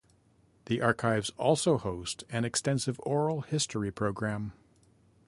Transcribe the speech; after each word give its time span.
The 0.65 0.81
archives 0.81 1.29
also 1.37 1.77
host 1.77 2.23
an 2.31 2.43
extensive 2.43 2.99
Oral 3.03 3.41
History 3.41 3.91
program. 3.91 4.53